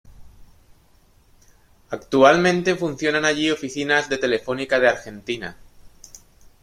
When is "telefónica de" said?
4.17-4.87